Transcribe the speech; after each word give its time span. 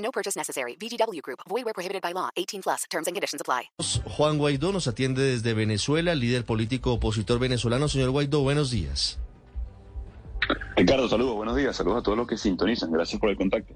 No 0.00 0.10
purchase 0.10 0.36
necessary. 0.36 0.76
VGW 0.76 1.20
Group. 1.22 1.40
Void 1.48 1.64
where 1.64 1.74
prohibited 1.74 2.02
by 2.02 2.12
law. 2.12 2.30
18 2.36 2.62
plus. 2.62 2.84
Terms 2.90 3.06
and 3.06 3.14
conditions 3.14 3.40
apply. 3.40 3.70
Juan 4.16 4.38
Guaidó 4.38 4.72
nos 4.72 4.88
atiende 4.88 5.22
desde 5.22 5.54
Venezuela, 5.54 6.14
líder 6.14 6.44
político 6.44 6.94
opositor 6.94 7.38
venezolano. 7.38 7.88
Señor 7.88 8.10
Guaidó, 8.10 8.40
buenos 8.40 8.70
días. 8.70 9.18
Ricardo, 10.76 11.08
saludos, 11.08 11.34
buenos 11.36 11.56
días. 11.56 11.76
Saludos 11.76 11.98
a 11.98 12.02
todos 12.02 12.18
los 12.18 12.26
que 12.26 12.36
sintonizan. 12.36 12.90
Gracias 12.90 13.20
por 13.20 13.30
el 13.30 13.36
contacto. 13.36 13.74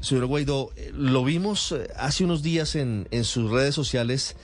Señor 0.00 0.26
Guaidó, 0.26 0.70
eh, 0.76 0.92
lo 0.94 1.24
vimos 1.24 1.72
eh, 1.72 1.88
hace 1.96 2.24
unos 2.24 2.42
días 2.42 2.74
en, 2.76 3.08
en 3.10 3.24
sus 3.24 3.50
redes 3.50 3.74
sociales 3.74 4.36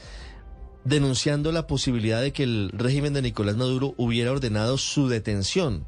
denunciando 0.85 1.53
la 1.53 1.67
posibilidad 1.67 2.23
de 2.23 2.33
que 2.33 2.43
el 2.45 2.71
régimen 2.73 3.13
de 3.13 3.23
Nicolás 3.23 3.57
Maduro 3.57 3.95
hubiera 3.97 4.33
ordenado 4.33 4.79
su 4.79 5.09
detención. 5.09 5.87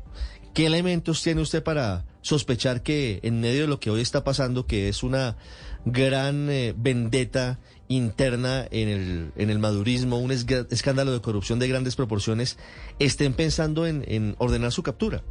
¿Qué 0.54 0.66
elementos 0.66 1.22
tiene 1.22 1.40
usted 1.40 1.62
para 1.62 2.04
sospechar 2.20 2.82
que 2.82 3.20
en 3.22 3.40
medio 3.40 3.62
de 3.62 3.68
lo 3.68 3.80
que 3.80 3.90
hoy 3.90 4.02
está 4.02 4.22
pasando, 4.22 4.66
que 4.66 4.88
es 4.88 5.02
una 5.02 5.36
gran 5.86 6.50
eh, 6.50 6.74
vendetta 6.76 7.58
interna 7.88 8.66
en 8.70 8.88
el, 8.88 9.32
en 9.36 9.48
el 9.48 9.58
madurismo, 9.58 10.18
un 10.18 10.30
escándalo 10.30 11.12
de 11.12 11.20
corrupción 11.22 11.58
de 11.58 11.68
grandes 11.68 11.96
proporciones, 11.96 12.58
estén 12.98 13.32
pensando 13.32 13.86
en, 13.86 14.04
en 14.06 14.34
ordenar 14.38 14.72
su 14.72 14.82
captura? 14.82 15.22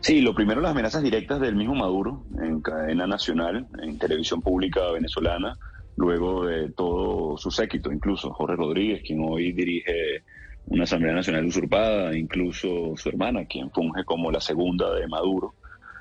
Sí, 0.00 0.20
lo 0.20 0.34
primero, 0.34 0.60
las 0.60 0.72
amenazas 0.72 1.02
directas 1.02 1.40
del 1.40 1.56
mismo 1.56 1.74
Maduro 1.74 2.24
en 2.40 2.60
cadena 2.60 3.06
nacional, 3.06 3.66
en 3.82 3.98
televisión 3.98 4.42
pública 4.42 4.90
venezolana, 4.92 5.58
luego 5.96 6.46
de 6.46 6.70
todo 6.70 7.36
su 7.36 7.50
séquito, 7.50 7.92
incluso 7.92 8.30
Jorge 8.32 8.56
Rodríguez, 8.56 9.02
quien 9.06 9.20
hoy 9.22 9.52
dirige 9.52 10.22
una 10.66 10.84
Asamblea 10.84 11.14
Nacional 11.14 11.44
usurpada, 11.44 12.16
incluso 12.16 12.94
su 12.96 13.08
hermana, 13.08 13.44
quien 13.44 13.70
funge 13.70 14.04
como 14.04 14.30
la 14.30 14.40
segunda 14.40 14.94
de 14.94 15.06
Maduro. 15.08 15.54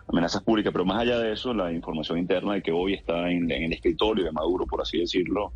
Amenazas 0.07 0.43
públicas, 0.43 0.71
pero 0.71 0.85
más 0.85 1.01
allá 1.01 1.19
de 1.19 1.33
eso, 1.33 1.53
la 1.53 1.71
información 1.71 2.17
interna 2.17 2.53
de 2.53 2.61
que 2.61 2.71
hoy 2.71 2.93
está 2.93 3.29
en, 3.29 3.49
el 3.51 3.73
escritorio 3.73 4.25
de 4.25 4.31
Maduro, 4.31 4.65
por 4.65 4.81
así 4.81 4.99
decirlo, 4.99 5.53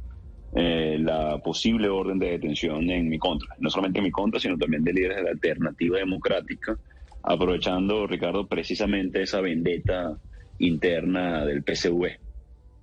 eh, 0.55 0.97
la 0.99 1.39
posible 1.39 1.89
orden 1.89 2.19
de 2.19 2.31
detención 2.31 2.89
en 2.89 3.09
mi 3.09 3.17
contra. 3.17 3.55
No 3.59 3.69
solamente 3.69 3.99
en 3.99 4.05
mi 4.05 4.11
contra, 4.11 4.39
sino 4.39 4.57
también 4.57 4.83
de 4.83 4.93
líderes 4.93 5.17
de 5.17 5.23
la 5.23 5.31
alternativa 5.31 5.97
democrática, 5.97 6.77
aprovechando, 7.23 8.05
Ricardo, 8.05 8.47
precisamente 8.47 9.23
esa 9.23 9.41
vendetta 9.41 10.17
interna 10.59 11.45
del 11.45 11.63
PSV, 11.63 12.19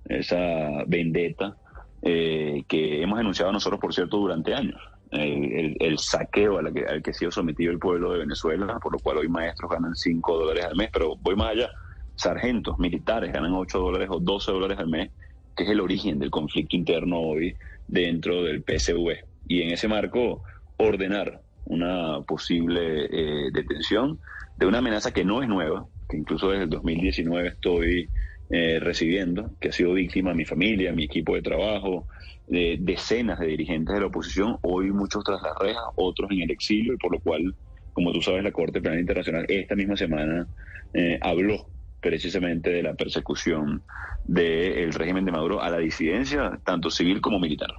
esa 0.05 0.83
vendetta 0.87 1.55
eh, 2.01 2.63
que 2.67 3.01
hemos 3.01 3.17
denunciado 3.17 3.51
nosotros, 3.51 3.79
por 3.79 3.93
cierto, 3.93 4.17
durante 4.17 4.53
años. 4.53 4.81
El, 5.11 5.75
el- 5.79 5.97
saqueo 5.99 6.57
a 6.57 6.61
la 6.63 6.71
que- 6.71 6.85
al 6.85 7.01
que 7.03 7.11
ha 7.11 7.13
sido 7.13 7.31
sometido 7.31 7.71
el 7.71 7.79
pueblo 7.79 8.13
de 8.13 8.19
Venezuela, 8.19 8.79
por 8.81 8.93
lo 8.93 8.99
cual 8.99 9.17
hoy 9.17 9.27
maestros 9.27 9.69
ganan 9.71 9.93
5 9.95 10.37
dólares 10.37 10.65
al 10.65 10.75
mes, 10.75 10.89
pero 10.91 11.15
voy 11.17 11.35
más 11.35 11.51
allá, 11.51 11.69
sargentos 12.15 12.79
militares 12.79 13.31
ganan 13.33 13.53
8 13.53 13.79
dólares 13.79 14.07
o 14.11 14.19
12 14.19 14.51
dólares 14.51 14.77
al 14.79 14.87
mes, 14.87 15.11
que 15.55 15.63
es 15.63 15.69
el 15.69 15.81
origen 15.81 16.17
del 16.19 16.29
conflicto 16.31 16.75
interno 16.77 17.19
hoy 17.19 17.55
dentro 17.87 18.43
del 18.43 18.63
PSV. 18.63 19.25
Y 19.45 19.61
en 19.63 19.71
ese 19.71 19.87
marco, 19.87 20.43
ordenar 20.77 21.41
una 21.65 22.21
posible 22.23 23.05
eh, 23.11 23.49
detención 23.51 24.19
de 24.55 24.65
una 24.65 24.79
amenaza 24.79 25.11
que 25.11 25.25
no 25.25 25.41
es 25.43 25.49
nueva, 25.49 25.87
que 26.07 26.17
incluso 26.17 26.49
desde 26.49 26.63
el 26.63 26.69
2019 26.69 27.49
estoy 27.49 28.09
eh, 28.49 28.79
recibiendo, 28.79 29.51
que 29.59 29.69
ha 29.69 29.71
sido 29.71 29.93
víctima 29.93 30.33
mi 30.33 30.45
familia, 30.45 30.93
mi 30.93 31.03
equipo 31.05 31.35
de 31.35 31.41
trabajo, 31.41 32.07
de 32.51 32.77
decenas 32.81 33.39
de 33.39 33.47
dirigentes 33.47 33.95
de 33.95 34.01
la 34.01 34.07
oposición, 34.07 34.57
hoy 34.61 34.91
muchos 34.91 35.23
tras 35.23 35.41
las 35.41 35.57
rejas, 35.57 35.83
otros 35.95 36.29
en 36.31 36.41
el 36.41 36.51
exilio, 36.51 36.93
y 36.93 36.97
por 36.97 37.13
lo 37.13 37.19
cual, 37.21 37.55
como 37.93 38.11
tú 38.11 38.21
sabes, 38.21 38.43
la 38.43 38.51
Corte 38.51 38.81
Penal 38.81 38.99
Internacional 38.99 39.45
esta 39.47 39.73
misma 39.73 39.95
semana 39.95 40.45
eh, 40.93 41.17
habló 41.21 41.65
precisamente 42.01 42.69
de 42.69 42.83
la 42.83 42.93
persecución 42.93 43.83
del 44.25 44.91
régimen 44.91 45.23
de 45.23 45.31
Maduro 45.31 45.61
a 45.61 45.69
la 45.69 45.77
disidencia, 45.77 46.59
tanto 46.65 46.91
civil 46.91 47.21
como 47.21 47.39
militar. 47.39 47.69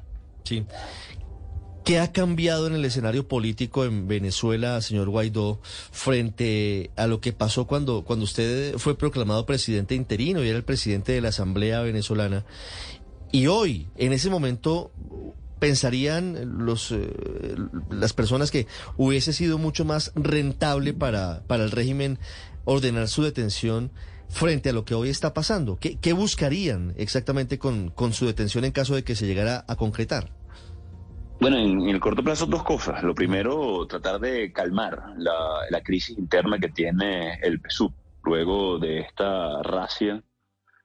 Sí. 0.44 0.64
¿Qué 1.84 1.98
ha 1.98 2.10
cambiado 2.10 2.66
en 2.66 2.74
el 2.74 2.84
escenario 2.84 3.28
político 3.28 3.84
en 3.84 4.08
Venezuela, 4.08 4.80
señor 4.80 5.10
Guaidó, 5.10 5.60
frente 5.62 6.92
a 6.96 7.06
lo 7.06 7.20
que 7.20 7.34
pasó 7.34 7.66
cuando, 7.66 8.04
cuando 8.04 8.24
usted 8.24 8.78
fue 8.78 8.96
proclamado 8.96 9.44
presidente 9.44 9.94
interino 9.94 10.42
y 10.42 10.48
era 10.48 10.56
el 10.56 10.64
presidente 10.64 11.12
de 11.12 11.20
la 11.20 11.28
Asamblea 11.28 11.82
Venezolana? 11.82 12.46
Y 13.32 13.46
hoy, 13.46 13.88
en 13.96 14.12
ese 14.12 14.28
momento, 14.28 14.92
pensarían 15.58 16.64
los, 16.66 16.92
eh, 16.92 17.56
las 17.90 18.12
personas 18.12 18.50
que 18.50 18.66
hubiese 18.98 19.32
sido 19.32 19.56
mucho 19.56 19.86
más 19.86 20.12
rentable 20.14 20.92
para, 20.92 21.42
para 21.46 21.64
el 21.64 21.70
régimen 21.70 22.18
ordenar 22.64 23.08
su 23.08 23.22
detención 23.22 23.90
frente 24.28 24.70
a 24.70 24.72
lo 24.74 24.84
que 24.84 24.94
hoy 24.94 25.08
está 25.08 25.32
pasando. 25.32 25.78
¿Qué, 25.78 26.12
buscarían 26.12 26.94
exactamente 26.98 27.58
con, 27.58 27.90
con 27.90 28.12
su 28.12 28.26
detención 28.26 28.64
en 28.64 28.72
caso 28.72 28.94
de 28.94 29.02
que 29.02 29.14
se 29.14 29.26
llegara 29.26 29.64
a 29.66 29.76
concretar? 29.76 30.30
Bueno, 31.40 31.56
en, 31.56 31.80
en 31.80 31.88
el 31.88 32.00
corto 32.00 32.22
plazo 32.22 32.44
dos 32.46 32.62
cosas. 32.64 33.02
Lo 33.02 33.14
primero, 33.14 33.86
tratar 33.86 34.20
de 34.20 34.52
calmar 34.52 35.14
la, 35.16 35.32
la 35.70 35.82
crisis 35.82 36.18
interna 36.18 36.58
que 36.58 36.68
tiene 36.68 37.34
el 37.42 37.60
PSUV 37.60 37.92
luego 38.24 38.78
de 38.78 39.00
esta 39.00 39.62
racia 39.62 40.22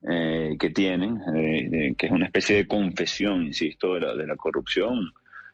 eh, 0.10 0.56
que 0.60 0.70
tienen, 0.70 1.20
eh, 1.36 1.94
que 1.98 2.06
es 2.06 2.12
una 2.12 2.26
especie 2.26 2.56
de 2.56 2.68
confesión, 2.68 3.46
insisto, 3.46 3.96
de 3.96 4.02
la, 4.02 4.16
de 4.16 4.28
la 4.28 4.36
corrupción 4.36 5.12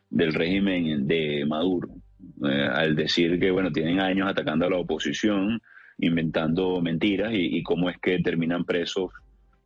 del 0.09 0.33
régimen 0.33 1.07
de 1.07 1.45
Maduro, 1.45 1.89
Eh, 2.45 2.67
al 2.73 2.95
decir 2.95 3.39
que, 3.39 3.51
bueno, 3.51 3.71
tienen 3.71 3.99
años 3.99 4.29
atacando 4.29 4.65
a 4.65 4.69
la 4.69 4.77
oposición, 4.77 5.61
inventando 5.97 6.81
mentiras 6.81 7.31
y, 7.33 7.57
y 7.57 7.63
cómo 7.63 7.89
es 7.89 7.97
que 7.99 8.19
terminan 8.19 8.63
presos 8.65 9.11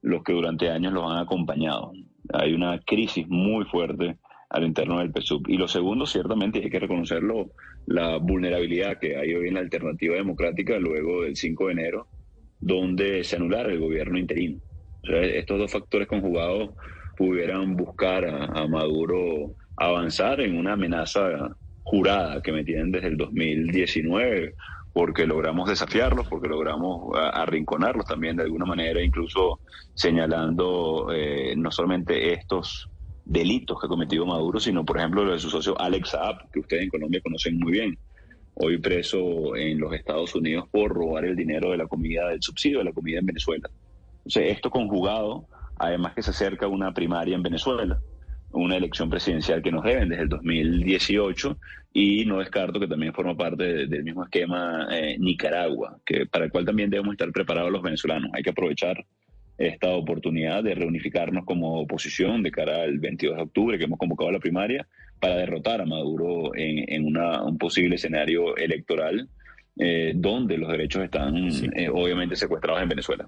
los 0.02 0.24
que 0.24 0.34
durante 0.34 0.70
años 0.70 0.94
los 0.94 1.04
han 1.12 1.20
acompañado. 1.20 1.92
Hay 2.34 2.54
una 2.54 2.80
crisis 2.80 3.28
muy 3.28 3.66
fuerte 3.66 4.18
al 4.50 4.64
interno 4.66 5.00
del 5.00 5.12
PSUV. 5.12 5.50
Y 5.50 5.58
lo 5.58 5.68
segundo, 5.68 6.06
ciertamente, 6.06 6.60
hay 6.60 6.70
que 6.70 6.80
reconocerlo, 6.80 7.52
la 7.86 8.18
vulnerabilidad 8.18 9.00
que 9.00 9.18
hay 9.18 9.34
hoy 9.34 9.48
en 9.48 9.56
la 9.56 9.62
alternativa 9.62 10.16
democrática 10.16 10.78
luego 10.78 11.24
del 11.24 11.36
5 11.36 11.68
de 11.68 11.74
enero, 11.74 12.08
donde 12.60 13.24
se 13.24 13.36
anulara 13.36 13.72
el 13.72 13.80
gobierno 13.80 14.18
interino. 14.18 14.60
Estos 15.10 15.60
dos 15.60 15.72
factores 15.72 16.08
conjugados 16.08 16.72
pudieran 17.18 17.76
buscar 17.76 18.26
a, 18.26 18.68
Maduro 18.68 19.56
avanzar 19.76 20.42
en 20.42 20.58
una 20.58 20.74
amenaza 20.74 21.56
jurada 21.84 22.42
que 22.42 22.52
me 22.52 22.64
tienen 22.64 22.92
desde 22.92 23.08
el 23.08 23.18
2019, 23.18 24.56
porque 24.94 25.26
logramos 25.26 25.70
desafiarlos, 25.70 26.28
porque 26.28 26.48
logramos 26.48 27.16
arrinconarlos 27.16 28.06
también 28.06 28.36
de 28.36 28.44
alguna 28.44 28.66
manera, 28.66 29.02
incluso 29.02 29.62
señalando 29.94 31.08
eh, 31.14 31.56
no 31.56 31.72
solamente 31.72 32.34
estos 32.34 32.90
delitos 33.24 33.80
que 33.80 33.88
ha 33.88 33.90
cometido 33.90 34.26
Maduro, 34.26 34.60
sino 34.60 34.86
por 34.86 34.98
ejemplo 34.98 35.24
lo 35.24 35.34
de 35.34 35.40
su 35.40 35.50
socio 35.50 35.80
Alex 35.80 36.10
Saab, 36.10 36.50
que 36.52 36.60
ustedes 36.60 36.84
en 36.84 36.90
Colombia 36.90 37.22
conocen 37.22 37.58
muy 37.58 37.74
bien, 37.74 37.98
hoy 38.56 38.78
preso 38.80 39.56
en 39.56 39.80
los 39.80 39.94
Estados 39.94 40.34
Unidos 40.36 40.66
por 40.72 40.92
robar 40.92 41.26
el 41.26 41.36
dinero 41.36 41.72
de 41.72 41.78
la 41.78 41.88
comida, 41.88 42.30
del 42.30 42.42
subsidio 42.42 42.80
de 42.80 42.86
la 42.86 42.94
comida 42.94 43.20
en 43.20 43.26
Venezuela. 43.26 43.70
Esto 44.36 44.70
conjugado, 44.70 45.46
además 45.78 46.14
que 46.14 46.22
se 46.24 46.32
acerca 46.32 46.68
una 46.68 46.94
primaria 46.94 47.36
en 47.36 47.44
Venezuela, 47.44 48.00
una 48.52 48.76
elección 48.78 49.10
presidencial 49.10 49.62
que 49.62 49.72
nos 49.72 49.84
deben 49.84 50.10
desde 50.10 50.24
el 50.24 50.30
2018 50.30 51.58
y 51.94 52.26
no 52.26 52.40
descarto 52.40 52.80
que 52.80 52.88
también 52.88 53.14
forma 53.14 53.36
parte 53.36 53.64
de- 53.64 53.88
del 53.88 54.04
mismo 54.04 54.24
esquema 54.24 54.88
eh, 54.92 55.18
Nicaragua, 55.20 56.00
que 56.06 56.26
para 56.26 56.46
el 56.46 56.52
cual 56.52 56.66
también 56.66 56.90
debemos 56.90 57.14
estar 57.14 57.32
preparados 57.32 57.72
los 57.72 57.82
venezolanos. 57.82 58.32
Hay 58.34 58.44
que 58.44 58.52
aprovechar 58.52 59.04
esta 59.58 59.90
oportunidad 59.90 60.64
de 60.64 60.76
reunificarnos 60.76 61.44
como 61.46 61.80
oposición 61.82 62.44
de 62.44 62.52
cara 62.52 62.84
al 62.84 63.00
22 63.00 63.36
de 63.38 63.42
octubre 63.44 63.78
que 63.78 63.86
hemos 63.86 63.98
convocado 63.98 64.30
a 64.30 64.34
la 64.34 64.40
primaria 64.40 64.88
para 65.20 65.36
derrotar 65.38 65.82
a 65.82 65.86
Maduro 65.86 66.56
en, 66.56 66.86
en 66.94 67.06
una- 67.06 67.42
un 67.44 67.58
posible 67.58 67.96
escenario 67.96 68.56
electoral 68.56 69.28
eh, 69.80 70.14
donde 70.16 70.58
los 70.58 70.70
derechos 70.70 71.04
están 71.04 71.36
eh, 71.76 71.90
obviamente 71.90 72.36
secuestrados 72.36 72.82
en 72.82 72.90
Venezuela. 72.90 73.28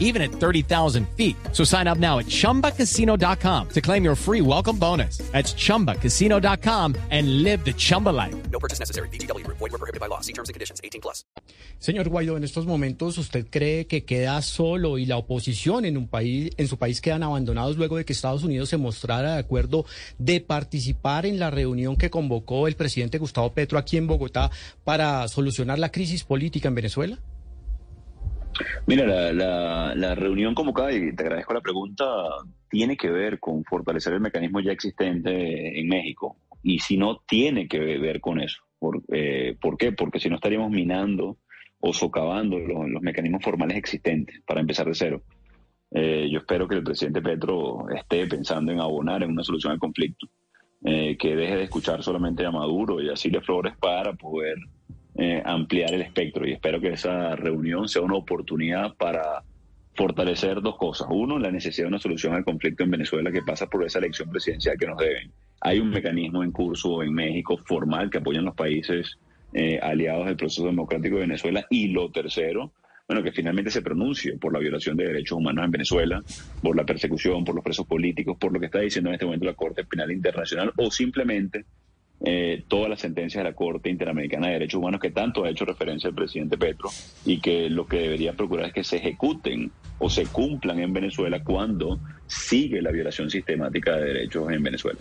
even 0.00 0.22
at 0.22 0.30
30,000 0.30 1.06
feet. 1.10 1.36
So 1.52 1.62
sign 1.62 1.86
up 1.86 1.98
now 1.98 2.18
at 2.18 2.26
chumbacasino.com 2.26 3.68
to 3.68 3.80
claim 3.80 4.04
your 4.04 4.16
free 4.16 4.40
welcome 4.40 4.78
bonus. 4.78 5.18
That's 5.32 5.52
chumbacasino.com 5.52 6.96
and 7.10 7.42
live 7.42 7.64
the 7.64 7.74
Chumba 7.74 8.10
life. 8.10 8.34
No 8.50 8.58
purchase 8.58 8.80
necessary. 8.80 9.08
VGW 9.10 9.44
Group. 9.44 9.58
Void 9.58 9.72
were 9.72 9.78
prohibited 9.78 10.00
by 10.00 10.08
law. 10.08 10.20
See 10.20 10.32
terms 10.32 10.48
and 10.48 10.54
conditions. 10.54 10.80
18 10.82 11.00
plus. 11.02 11.24
Señor 11.78 12.08
Guaidó, 12.08 12.36
en 12.36 12.44
estos 12.44 12.64
momentos 12.64 13.18
usted 13.18 13.46
cree 13.50 13.86
que 13.86 14.04
queda 14.04 14.40
solo 14.40 14.96
y 14.96 15.04
la 15.04 15.18
oposición 15.18 15.84
en 15.84 15.98
un 15.98 16.08
país, 16.08 16.50
en 16.56 16.68
su 16.68 16.78
país 16.78 17.00
quedan 17.00 17.22
abandonados 17.22 17.76
luego 17.76 17.98
de 17.98 18.04
que 18.04 18.14
Estados 18.14 18.44
Unidos 18.44 18.70
se 18.70 18.78
mostrara 18.78 19.34
de 19.34 19.38
acuerdo 19.38 19.84
de 20.18 20.40
participar 20.40 21.26
en 21.26 21.38
la 21.38 21.50
reunión 21.50 21.96
que 21.96 22.10
convocó 22.10 22.66
el 22.66 22.76
presidente 22.76 23.18
Gustavo 23.18 23.52
Petro 23.52 23.78
aquí 23.78 23.96
en 23.96 24.06
Bogotá 24.06 24.50
para 24.84 25.28
solucionar 25.28 25.78
la 25.78 25.92
crisis 25.92 26.24
política 26.24 26.68
en 26.68 26.74
Venezuela? 26.74 27.18
Mira, 28.86 29.06
la, 29.06 29.32
la, 29.32 29.94
la 29.94 30.14
reunión 30.14 30.54
convocada, 30.54 30.92
y 30.92 31.14
te 31.14 31.22
agradezco 31.22 31.54
la 31.54 31.60
pregunta, 31.60 32.04
tiene 32.68 32.96
que 32.96 33.10
ver 33.10 33.38
con 33.38 33.64
fortalecer 33.64 34.12
el 34.14 34.20
mecanismo 34.20 34.60
ya 34.60 34.72
existente 34.72 35.78
en 35.78 35.88
México. 35.88 36.36
Y 36.62 36.78
si 36.80 36.96
no, 36.96 37.22
tiene 37.26 37.68
que 37.68 37.78
ver 37.78 38.20
con 38.20 38.40
eso. 38.40 38.62
¿Por, 38.78 39.02
eh, 39.12 39.56
¿por 39.60 39.76
qué? 39.76 39.92
Porque 39.92 40.20
si 40.20 40.28
no 40.28 40.36
estaríamos 40.36 40.70
minando 40.70 41.38
o 41.80 41.92
socavando 41.92 42.58
los, 42.58 42.88
los 42.88 43.02
mecanismos 43.02 43.42
formales 43.42 43.76
existentes 43.76 44.42
para 44.46 44.60
empezar 44.60 44.86
de 44.86 44.94
cero. 44.94 45.22
Eh, 45.92 46.28
yo 46.30 46.40
espero 46.40 46.66
que 46.66 46.74
el 46.74 46.82
presidente 46.82 47.22
Petro 47.22 47.88
esté 47.90 48.26
pensando 48.26 48.72
en 48.72 48.80
abonar 48.80 49.22
en 49.22 49.30
una 49.30 49.44
solución 49.44 49.72
al 49.72 49.78
conflicto, 49.78 50.26
eh, 50.84 51.16
que 51.16 51.36
deje 51.36 51.56
de 51.56 51.64
escuchar 51.64 52.02
solamente 52.02 52.44
a 52.44 52.50
Maduro 52.50 53.00
y 53.00 53.08
a 53.08 53.16
Silvia 53.16 53.40
Flores 53.40 53.74
para 53.78 54.12
poder 54.14 54.56
eh, 55.18 55.42
ampliar 55.44 55.94
el 55.94 56.02
espectro. 56.02 56.46
Y 56.46 56.52
espero 56.52 56.80
que 56.80 56.92
esa 56.92 57.34
reunión 57.36 57.88
sea 57.88 58.02
una 58.02 58.16
oportunidad 58.16 58.94
para 58.96 59.42
fortalecer 59.94 60.60
dos 60.60 60.76
cosas. 60.76 61.08
Uno, 61.10 61.38
la 61.38 61.50
necesidad 61.50 61.86
de 61.86 61.88
una 61.88 61.98
solución 61.98 62.34
al 62.34 62.44
conflicto 62.44 62.84
en 62.84 62.90
Venezuela 62.90 63.32
que 63.32 63.42
pasa 63.42 63.66
por 63.66 63.84
esa 63.84 63.98
elección 63.98 64.28
presidencial 64.30 64.76
que 64.78 64.86
nos 64.86 64.98
deben. 64.98 65.32
Hay 65.60 65.80
un 65.80 65.88
mecanismo 65.88 66.44
en 66.44 66.52
curso 66.52 67.02
en 67.02 67.14
México 67.14 67.56
formal 67.56 68.10
que 68.10 68.18
apoyan 68.18 68.44
los 68.44 68.54
países 68.54 69.18
eh, 69.54 69.78
aliados 69.82 70.26
del 70.26 70.36
proceso 70.36 70.66
democrático 70.66 71.14
de 71.14 71.22
Venezuela. 71.22 71.66
Y 71.70 71.88
lo 71.88 72.10
tercero, 72.10 72.72
bueno, 73.08 73.22
que 73.22 73.32
finalmente 73.32 73.70
se 73.70 73.80
pronuncie 73.80 74.36
por 74.36 74.52
la 74.52 74.58
violación 74.58 74.98
de 74.98 75.06
derechos 75.06 75.38
humanos 75.38 75.64
en 75.64 75.70
Venezuela, 75.70 76.22
por 76.62 76.76
la 76.76 76.84
persecución, 76.84 77.42
por 77.42 77.54
los 77.54 77.64
presos 77.64 77.86
políticos, 77.86 78.36
por 78.38 78.52
lo 78.52 78.60
que 78.60 78.66
está 78.66 78.80
diciendo 78.80 79.08
en 79.08 79.14
este 79.14 79.24
momento 79.24 79.46
la 79.46 79.54
Corte 79.54 79.84
Penal 79.84 80.10
Internacional 80.10 80.72
o 80.76 80.90
simplemente 80.90 81.64
eh, 82.24 82.64
todas 82.66 82.88
las 82.88 83.00
sentencias 83.00 83.44
de 83.44 83.50
la 83.50 83.56
Corte 83.56 83.90
Interamericana 83.90 84.46
de 84.46 84.54
Derechos 84.54 84.78
Humanos 84.78 85.00
que 85.00 85.10
tanto 85.10 85.44
ha 85.44 85.50
hecho 85.50 85.64
referencia 85.64 86.08
el 86.08 86.14
presidente 86.14 86.56
Petro 86.56 86.90
y 87.24 87.40
que 87.40 87.68
lo 87.68 87.86
que 87.86 87.98
debería 87.98 88.32
procurar 88.32 88.66
es 88.66 88.72
que 88.72 88.84
se 88.84 88.96
ejecuten 88.96 89.70
o 89.98 90.08
se 90.08 90.26
cumplan 90.26 90.78
en 90.80 90.92
Venezuela 90.92 91.42
cuando 91.42 91.98
sigue 92.26 92.82
la 92.82 92.90
violación 92.90 93.30
sistemática 93.30 93.96
de 93.96 94.04
derechos 94.06 94.50
en 94.50 94.62
Venezuela. 94.62 94.98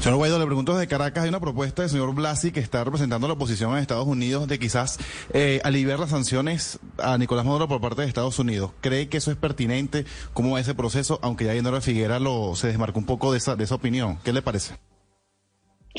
Señor 0.00 0.18
Guaidó, 0.18 0.38
le 0.38 0.46
pregunto 0.46 0.74
desde 0.74 0.86
Caracas, 0.86 1.24
hay 1.24 1.28
una 1.28 1.40
propuesta 1.40 1.82
del 1.82 1.90
señor 1.90 2.14
Blasi 2.14 2.52
que 2.52 2.60
está 2.60 2.84
representando 2.84 3.26
la 3.26 3.34
oposición 3.34 3.72
en 3.72 3.78
Estados 3.78 4.06
Unidos 4.06 4.46
de 4.46 4.60
quizás 4.60 4.96
eh, 5.34 5.60
aliviar 5.64 5.98
las 5.98 6.10
sanciones 6.10 6.78
a 6.98 7.18
Nicolás 7.18 7.44
Maduro 7.44 7.66
por 7.66 7.80
parte 7.80 8.02
de 8.02 8.08
Estados 8.08 8.38
Unidos. 8.38 8.70
¿Cree 8.80 9.08
que 9.08 9.16
eso 9.16 9.32
es 9.32 9.36
pertinente? 9.36 10.04
¿Cómo 10.34 10.52
va 10.52 10.60
ese 10.60 10.76
proceso? 10.76 11.18
Aunque 11.20 11.46
ya 11.46 11.54
Yenora 11.54 11.80
Figuera 11.80 12.20
lo, 12.20 12.54
se 12.54 12.68
desmarcó 12.68 13.00
un 13.00 13.06
poco 13.06 13.32
de 13.32 13.38
esa, 13.38 13.56
de 13.56 13.64
esa 13.64 13.74
opinión. 13.74 14.18
¿Qué 14.22 14.32
le 14.32 14.40
parece? 14.40 14.76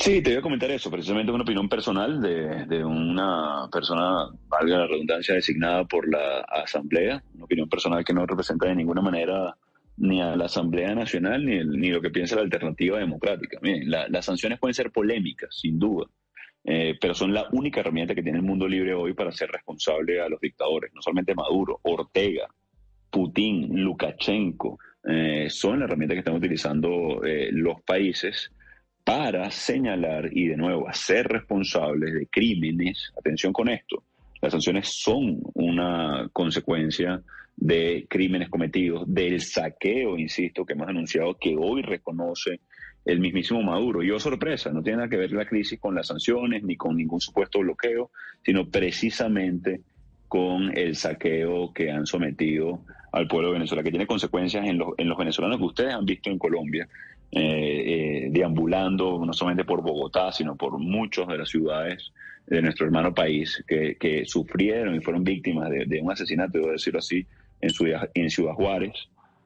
Sí, 0.00 0.22
te 0.22 0.30
voy 0.30 0.38
a 0.38 0.42
comentar 0.42 0.70
eso, 0.70 0.90
precisamente 0.90 1.30
una 1.30 1.42
opinión 1.42 1.68
personal 1.68 2.22
de, 2.22 2.64
de, 2.64 2.82
una 2.82 3.68
persona, 3.70 4.30
valga 4.48 4.78
la 4.78 4.86
redundancia, 4.86 5.34
designada 5.34 5.84
por 5.84 6.08
la 6.08 6.40
Asamblea, 6.40 7.22
una 7.34 7.44
opinión 7.44 7.68
personal 7.68 8.02
que 8.02 8.14
no 8.14 8.24
representa 8.24 8.66
de 8.66 8.76
ninguna 8.76 9.02
manera 9.02 9.54
ni 9.98 10.22
a 10.22 10.34
la 10.36 10.46
Asamblea 10.46 10.94
Nacional 10.94 11.44
ni, 11.44 11.52
el, 11.52 11.72
ni 11.72 11.90
lo 11.90 12.00
que 12.00 12.08
piensa 12.08 12.36
la 12.36 12.40
alternativa 12.40 12.98
democrática. 12.98 13.58
Las 14.08 14.24
sanciones 14.24 14.58
pueden 14.58 14.72
ser 14.72 14.90
polémicas, 14.90 15.54
sin 15.54 15.78
duda, 15.78 16.06
eh, 16.64 16.96
pero 16.98 17.12
son 17.12 17.34
la 17.34 17.48
única 17.52 17.80
herramienta 17.80 18.14
que 18.14 18.22
tiene 18.22 18.38
el 18.38 18.44
mundo 18.44 18.66
libre 18.66 18.94
hoy 18.94 19.12
para 19.12 19.32
ser 19.32 19.50
responsable 19.50 20.22
a 20.22 20.30
los 20.30 20.40
dictadores, 20.40 20.94
no 20.94 21.02
solamente 21.02 21.34
Maduro, 21.34 21.78
Ortega, 21.82 22.48
Putin, 23.10 23.84
Lukashenko, 23.84 24.78
eh, 25.06 25.48
son 25.50 25.78
la 25.78 25.84
herramienta 25.84 26.14
que 26.14 26.20
están 26.20 26.36
utilizando 26.36 27.22
eh, 27.22 27.50
los 27.52 27.82
países 27.82 28.50
para 29.10 29.50
señalar 29.50 30.30
y 30.30 30.46
de 30.46 30.56
nuevo 30.56 30.88
hacer 30.88 31.26
responsables 31.26 32.14
de 32.14 32.28
crímenes. 32.28 33.10
Atención 33.18 33.52
con 33.52 33.68
esto, 33.68 34.04
las 34.40 34.52
sanciones 34.52 34.86
son 34.86 35.40
una 35.54 36.30
consecuencia 36.32 37.20
de 37.56 38.06
crímenes 38.08 38.48
cometidos, 38.48 39.02
del 39.12 39.40
saqueo, 39.40 40.16
insisto, 40.16 40.64
que 40.64 40.74
hemos 40.74 40.86
anunciado 40.86 41.36
que 41.40 41.56
hoy 41.58 41.82
reconoce 41.82 42.60
el 43.04 43.18
mismísimo 43.18 43.60
Maduro. 43.64 44.04
Y 44.04 44.12
oh 44.12 44.20
sorpresa, 44.20 44.70
no 44.70 44.80
tiene 44.80 44.98
nada 44.98 45.08
que 45.08 45.16
ver 45.16 45.32
la 45.32 45.44
crisis 45.44 45.80
con 45.80 45.96
las 45.96 46.06
sanciones 46.06 46.62
ni 46.62 46.76
con 46.76 46.96
ningún 46.96 47.20
supuesto 47.20 47.58
bloqueo, 47.58 48.12
sino 48.44 48.68
precisamente 48.68 49.80
con 50.28 50.70
el 50.78 50.94
saqueo 50.94 51.72
que 51.72 51.90
han 51.90 52.06
sometido 52.06 52.84
al 53.10 53.26
pueblo 53.26 53.48
de 53.48 53.54
Venezuela, 53.54 53.82
que 53.82 53.90
tiene 53.90 54.06
consecuencias 54.06 54.64
en 54.64 54.78
los, 54.78 54.90
en 54.98 55.08
los 55.08 55.18
venezolanos 55.18 55.58
que 55.58 55.64
ustedes 55.64 55.94
han 55.94 56.04
visto 56.04 56.30
en 56.30 56.38
Colombia, 56.38 56.88
eh, 57.32 58.24
eh, 58.24 58.28
deambulando 58.30 59.24
no 59.24 59.32
solamente 59.32 59.64
por 59.64 59.82
Bogotá, 59.82 60.32
sino 60.32 60.56
por 60.56 60.78
muchas 60.78 61.28
de 61.28 61.38
las 61.38 61.48
ciudades 61.48 62.12
de 62.46 62.62
nuestro 62.62 62.86
hermano 62.86 63.14
país 63.14 63.62
que, 63.66 63.96
que 63.96 64.24
sufrieron 64.24 64.96
y 64.96 65.00
fueron 65.00 65.22
víctimas 65.22 65.70
de, 65.70 65.84
de, 65.86 66.00
un 66.00 66.10
asesinato, 66.10 66.58
debo 66.58 66.72
decirlo 66.72 66.98
así, 66.98 67.24
en 67.60 67.70
Ciudad, 67.70 68.10
en 68.14 68.30
Ciudad 68.30 68.54
Juárez, 68.54 68.94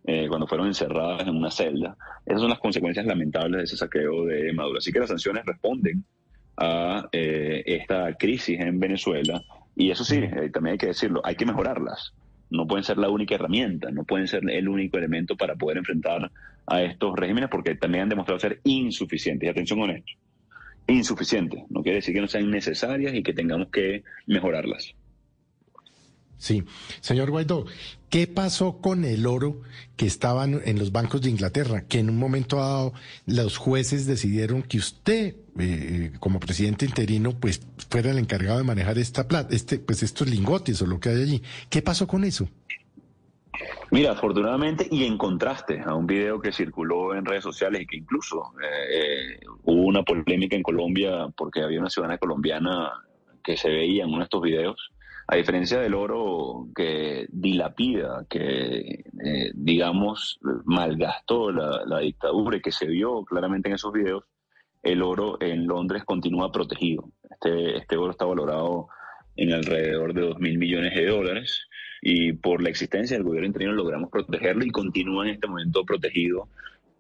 eh, 0.07 0.27
cuando 0.29 0.47
fueron 0.47 0.67
encerradas 0.67 1.27
en 1.27 1.37
una 1.37 1.51
celda. 1.51 1.97
Esas 2.27 2.41
son 2.41 2.51
las 2.51 2.59
consecuencias 2.59 3.07
lamentables 3.07 3.59
de 3.59 3.65
ese 3.65 3.77
saqueo 3.77 4.25
de 4.27 4.53
Maduro. 4.53 4.79
Así 4.79 4.93
que 4.93 5.01
las 5.01 5.09
sanciones 5.09 5.45
responden 5.45 6.05
a 6.57 7.09
eh, 7.13 7.63
esta 7.67 8.15
crisis 8.15 8.61
en 8.61 8.79
Venezuela 8.79 9.43
y 9.77 9.91
eso 9.91 10.05
sí, 10.05 10.19
eh, 10.19 10.51
también 10.53 10.73
hay 10.73 10.79
que 10.79 10.87
decirlo, 10.89 11.21
hay 11.25 11.35
que 11.35 11.47
mejorarlas. 11.47 12.13
No 12.51 12.67
pueden 12.67 12.85
ser 12.85 12.99
la 12.99 13.09
única 13.09 13.35
herramienta, 13.35 13.91
no 13.91 14.05
pueden 14.05 14.29
ser 14.29 14.49
el 14.49 14.69
único 14.69 14.99
elemento 14.99 15.37
para 15.37 15.57
poder 15.57 15.79
enfrentar 15.79 16.31
a 16.67 16.83
estos 16.83 17.15
regímenes 17.17 17.51
porque 17.51 17.75
también 17.75 18.05
han 18.05 18.09
demostrado 18.11 18.39
ser 18.39 18.61
insuficientes. 18.65 19.47
Y 19.47 19.51
atención 19.51 19.81
con 19.81 19.91
esto, 19.91 20.13
insuficientes. 20.87 21.63
No 21.71 21.83
quiere 21.83 21.97
decir 21.97 22.15
que 22.15 22.21
no 22.21 22.29
sean 22.29 22.51
necesarias 22.51 23.15
y 23.15 23.23
que 23.23 23.33
tengamos 23.33 23.69
que 23.69 24.05
mejorarlas. 24.27 24.95
Sí, 26.37 26.65
señor 27.01 27.31
Guaidó, 27.31 27.65
¿qué 28.11 28.27
pasó 28.27 28.79
con 28.79 29.05
el 29.05 29.27
oro 29.27 29.63
que 29.97 30.07
estaban 30.07 30.61
en 30.65 30.79
los 30.79 30.93
bancos 30.93 31.23
de 31.23 31.31
Inglaterra? 31.31 31.85
Que 31.89 32.01
en 32.01 32.11
un 32.11 32.19
momento 32.19 32.57
dado 32.57 32.93
los 33.27 33.57
jueces 33.57 34.07
decidieron 34.07 34.63
que 34.63 34.79
usted, 34.79 35.37
eh, 35.59 36.13
como 36.21 36.41
presidente 36.41 36.85
interino, 36.85 37.33
pues 37.33 37.61
fuera 37.89 38.11
el 38.11 38.19
encargado 38.19 38.59
de 38.59 38.65
manejar 38.65 38.99
esta 38.99 39.27
plata, 39.27 39.55
este, 39.55 39.79
pues 39.79 40.03
estos 40.03 40.29
lingotes 40.29 40.83
o 40.83 40.87
lo 40.87 41.01
que 41.01 41.11
hay 41.11 41.23
allí. 41.23 41.43
¿Qué 41.71 41.83
pasó 41.83 42.07
con 42.07 42.25
eso? 42.25 42.49
Mira, 43.91 44.13
afortunadamente 44.13 44.89
y 44.91 45.05
en 45.05 45.17
contraste 45.17 45.81
a 45.81 45.95
un 45.95 46.07
video 46.07 46.41
que 46.41 46.53
circuló 46.53 47.15
en 47.15 47.25
redes 47.25 47.45
sociales 47.45 47.83
y 47.83 47.87
que 47.87 47.97
incluso 47.99 48.53
eh, 48.61 49.37
eh, 49.39 49.47
hubo 49.65 49.83
una 49.83 50.03
polémica 50.03 50.57
en 50.57 50.63
Colombia 50.63 51.29
porque 51.37 51.63
había 51.63 51.81
una 51.81 51.91
ciudadana 51.91 52.19
colombiana 52.19 52.93
que 53.43 53.57
se 53.57 53.69
veía 53.69 54.05
en 54.05 54.09
uno 54.09 54.19
de 54.19 54.25
estos 54.25 54.43
videos, 54.43 54.91
a 55.27 55.37
diferencia 55.37 55.81
del 55.81 55.95
oro 55.95 56.69
que 56.75 57.27
dilapida, 57.31 58.27
que 58.29 59.05
eh, 59.25 59.51
digamos 59.55 60.39
malgastó 60.65 61.51
la, 61.51 61.99
dictadura 62.01 62.59
y 62.59 62.61
que 62.61 62.73
se 62.73 62.87
vio 62.87 63.25
claramente 63.25 63.69
en 63.69 63.77
esos 63.77 63.93
videos, 63.93 64.25
el 64.83 65.03
oro 65.03 65.39
en 65.41 65.67
Londres 65.67 66.05
continúa 66.05 66.53
protegido. 66.53 67.09
Este, 67.31 67.79
este 67.79 67.97
oro 67.97 68.11
está 68.11 68.27
valorado 68.27 68.89
en 69.37 69.53
alrededor 69.53 70.13
de 70.13 70.21
2 70.21 70.39
mil 70.39 70.59
millones 70.59 70.95
de 70.95 71.07
dólares 71.07 71.69
y 72.03 72.35
por 72.35 72.63
la 72.63 72.69
existencia 72.69 73.17
del 73.17 73.25
gobierno 73.25 73.47
interino 73.47 73.73
logramos 73.73 74.11
protegerlo 74.11 74.65
y 74.65 74.71
continúa 74.71 75.25
en 75.25 75.35
este 75.35 75.49
momento 75.49 75.85
protegido 75.85 76.49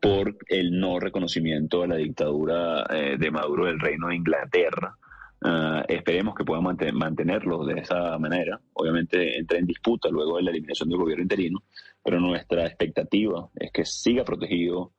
por 0.01 0.37
el 0.49 0.79
no 0.79 0.99
reconocimiento 0.99 1.83
de 1.83 1.89
la 1.89 1.97
dictadura 1.97 2.85
eh, 2.91 3.17
de 3.19 3.31
Maduro 3.31 3.67
del 3.67 3.81
Reino 3.81 4.09
de 4.09 4.17
Inglaterra. 4.17 4.97
Uh, 5.45 5.85
esperemos 5.89 6.35
que 6.35 6.43
puedan 6.43 6.65
manten 6.65 6.97
mantenerlo 6.97 7.67
de 7.67 7.81
esa 7.81 8.17
manera. 8.19 8.59
Obviamente 8.73 9.39
entra 9.39 9.59
en 9.59 9.67
disputa 9.67 10.09
luego 10.09 10.39
de 10.39 10.43
la 10.43 10.51
eliminación 10.51 10.89
del 10.89 10.97
gobierno 10.97 11.23
interino, 11.23 11.63
pero 12.03 12.19
nuestra 12.19 12.67
expectativa 12.67 13.51
es 13.55 13.71
que 13.71 13.85
siga 13.85 14.25
protegido 14.25 14.93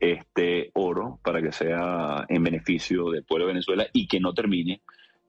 este 0.00 0.70
oro 0.72 1.20
para 1.22 1.42
que 1.42 1.52
sea 1.52 2.24
en 2.30 2.42
beneficio 2.42 3.10
del 3.10 3.24
pueblo 3.24 3.46
de 3.46 3.52
Venezuela 3.52 3.86
y 3.92 4.08
que 4.08 4.20
no 4.20 4.32
termine 4.32 4.80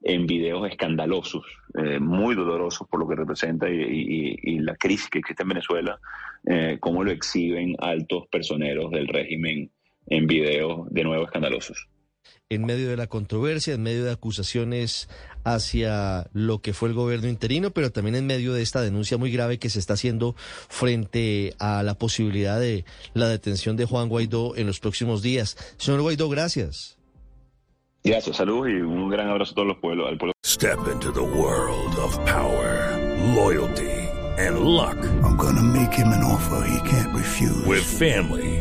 en 0.03 0.25
videos 0.25 0.67
escandalosos, 0.69 1.43
eh, 1.77 1.99
muy 1.99 2.33
dolorosos 2.33 2.87
por 2.87 3.01
lo 3.01 3.07
que 3.09 3.15
representa 3.15 3.69
y, 3.69 4.59
la 4.59 4.77
crisis 4.77 5.09
que 5.09 5.19
existe 5.19 5.43
en 5.43 5.49
Venezuela, 5.49 5.99
eh, 6.45 6.77
cómo 6.79 7.03
lo 7.03 7.11
exhiben 7.11 7.75
altos 7.79 8.27
personeros 8.27 8.89
del 8.91 9.09
régimen 9.09 9.69
en 10.07 10.27
videos 10.27 10.89
de 10.89 11.03
nuevo 11.03 11.25
escandalosos. 11.25 11.89
En 12.51 12.65
medio 12.65 12.89
de 12.89 12.97
la 12.97 13.07
controversia, 13.07 13.73
en 13.73 13.81
medio 13.81 14.03
de 14.03 14.11
acusaciones 14.11 15.07
hacia 15.45 16.27
lo 16.33 16.59
que 16.59 16.73
fue 16.73 16.89
el 16.89 16.95
gobierno 16.95 17.29
interino, 17.29 17.71
pero 17.71 17.91
también 17.91 18.15
en 18.15 18.27
medio 18.27 18.51
de 18.51 18.61
esta 18.61 18.81
denuncia 18.81 19.17
muy 19.17 19.31
grave 19.31 19.57
que 19.57 19.69
se 19.69 19.79
está 19.79 19.93
haciendo 19.93 20.35
frente 20.67 21.55
a 21.59 21.81
la 21.81 21.95
posibilidad 21.95 22.59
de 22.59 22.83
la 23.13 23.29
detención 23.29 23.77
de 23.77 23.85
Juan 23.85 24.09
Guaidó 24.09 24.57
en 24.57 24.67
los 24.67 24.81
próximos 24.81 25.21
días. 25.21 25.55
Señor 25.77 26.01
Guaidó, 26.01 26.27
gracias. 26.27 26.97
Gracias, 28.03 28.35
saludos 28.35 28.67
y 28.67 28.81
un 28.81 29.09
gran 29.09 29.29
abrazo 29.29 29.53
a 29.53 29.55
todos 29.55 29.67
los 29.69 29.77
pueblos. 29.77 30.09
Al 30.09 30.17
pueblo. 30.17 30.33
Step 30.43 30.79
into 30.91 31.11
the 31.13 31.21
world 31.21 31.95
of 31.97 32.17
power, 32.25 32.97
loyalty, 33.33 34.09
and 34.37 34.59
luck. 34.59 34.97
I'm 35.23 35.37
gonna 35.37 35.63
make 35.63 35.93
him 35.93 36.07
an 36.09 36.23
offer 36.23 36.67
he 36.67 36.89
can't 36.89 37.15
refuse. 37.15 37.65
With 37.65 37.83
family, 37.83 38.60